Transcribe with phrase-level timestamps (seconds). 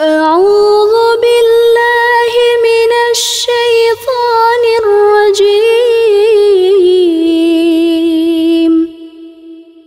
[0.00, 0.94] أعوذ
[1.24, 2.32] بالله
[2.68, 5.72] من الشيطان الرجيم.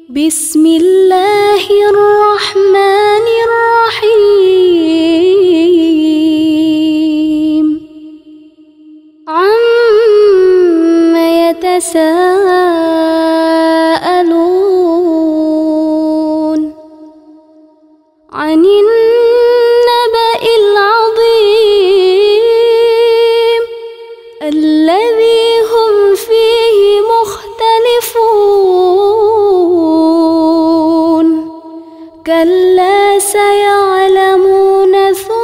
[0.09, 4.45] بسم الله الرحمن الرحيم.
[9.27, 12.98] عم يتساءلون
[32.29, 35.41] كلا سيعلمون ثم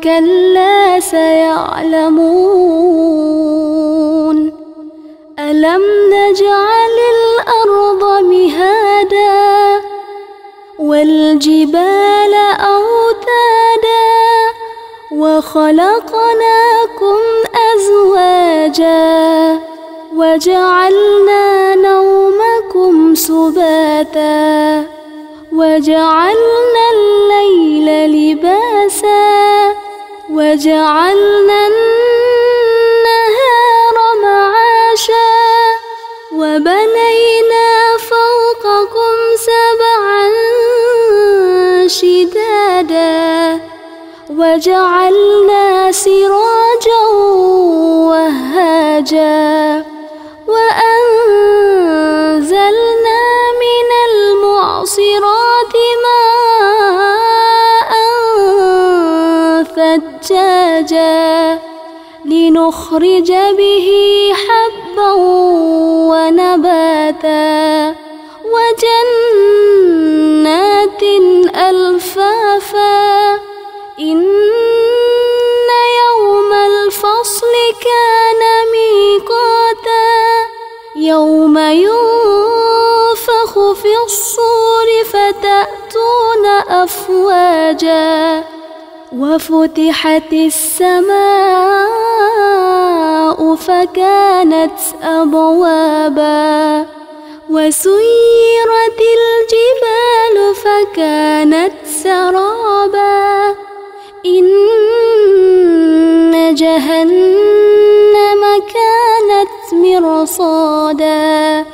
[0.00, 2.22] كلا سيعلمون
[5.38, 9.80] ألم نجعل الأرض مهادا
[10.78, 14.08] والجبال أوتادا
[15.12, 17.18] وخلقناكم
[17.74, 19.60] أزواجا
[20.16, 21.62] وجعلنا
[22.82, 24.84] نومكم سباتا
[25.52, 29.74] وجعلنا الليل لباسا
[30.30, 35.32] وجعلنا النهار معاشا
[36.32, 39.16] وبنينا فوقكم
[39.48, 40.24] سبعا
[41.86, 43.60] شدادا
[44.30, 47.02] وجعلنا سراجا
[48.10, 49.51] وهاجا
[60.82, 61.58] ثجاجا
[62.24, 63.88] لنخرج به
[64.34, 65.12] حبا
[66.10, 67.94] ونباتا
[69.34, 69.82] وجنات
[71.56, 73.34] ألفافا
[74.00, 74.22] إن
[76.02, 80.12] يوم الفصل كان ميقاتا
[80.96, 88.44] يوم ينفخ في الصور فتأتون أفواجا
[89.18, 91.12] وفتحت السماء
[93.54, 96.86] فكانت أبوابا
[97.50, 103.56] وسيرت الجبال فكانت سرابا.
[104.26, 104.54] إن
[106.54, 108.42] جهنم
[108.74, 111.64] كانت مرصادا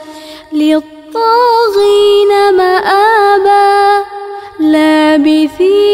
[0.52, 4.04] للطاغين مآبا.
[4.60, 5.87] لابثين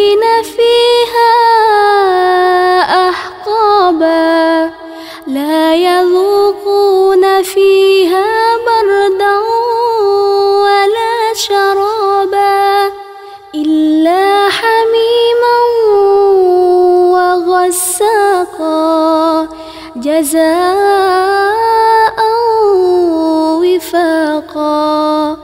[20.21, 22.15] جزاء
[23.63, 25.37] وفاقا.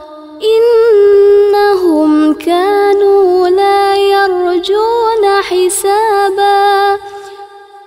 [0.43, 6.97] إنهم كانوا لا يرجون حسابا.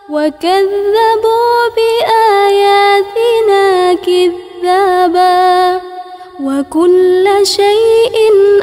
[0.08, 3.64] وكذبوا بآياتنا
[3.94, 5.80] كذابا.
[6.42, 8.16] وكل شيء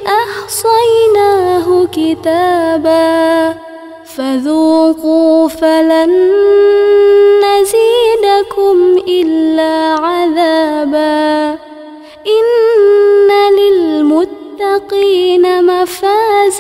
[0.08, 3.56] أحصيناه كتابا.
[4.18, 6.41] فذوقوا فلن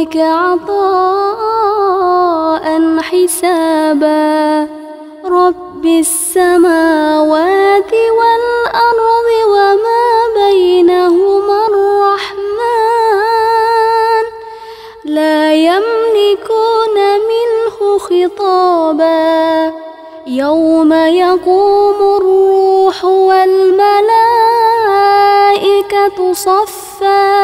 [0.00, 0.80] ربك عطاء
[3.00, 4.68] حسابا.
[5.24, 13.04] رب السماوات والأرض وما بينهما الرحمن.
[15.04, 16.96] لا يملكون
[17.30, 19.72] منه خطابا.
[20.26, 23.92] يوم يقوم الروح والملائكة
[26.32, 27.39] صفا.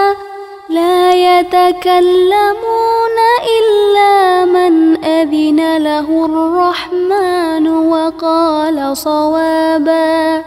[0.77, 3.19] لا يتكلمون
[3.59, 10.45] إلا من أذن له الرحمن وقال صوابا.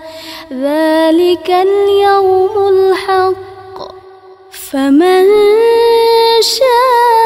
[0.54, 3.78] ذلك اليوم الحق.
[4.72, 5.26] فمن
[6.42, 7.19] شاء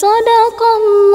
[0.00, 1.05] صدق الله.